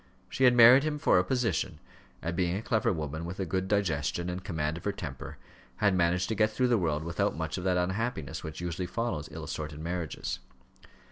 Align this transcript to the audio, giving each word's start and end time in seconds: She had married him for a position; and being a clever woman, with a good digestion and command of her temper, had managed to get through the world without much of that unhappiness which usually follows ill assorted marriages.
She 0.29 0.45
had 0.45 0.55
married 0.55 0.81
him 0.81 0.97
for 0.97 1.19
a 1.19 1.23
position; 1.23 1.77
and 2.23 2.35
being 2.35 2.55
a 2.57 2.63
clever 2.63 2.91
woman, 2.91 3.23
with 3.23 3.39
a 3.39 3.45
good 3.45 3.67
digestion 3.67 4.31
and 4.31 4.43
command 4.43 4.77
of 4.77 4.83
her 4.85 4.91
temper, 4.91 5.37
had 5.75 5.93
managed 5.93 6.27
to 6.29 6.33
get 6.35 6.49
through 6.49 6.69
the 6.69 6.77
world 6.79 7.03
without 7.03 7.37
much 7.37 7.55
of 7.59 7.63
that 7.65 7.77
unhappiness 7.77 8.43
which 8.43 8.61
usually 8.61 8.87
follows 8.87 9.29
ill 9.31 9.43
assorted 9.43 9.79
marriages. 9.79 10.39